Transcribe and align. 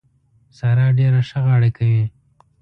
سارا 0.57 0.87
ډېره 0.99 1.21
ښه 1.29 1.39
غاړه 1.45 1.69
کوي. 1.77 2.05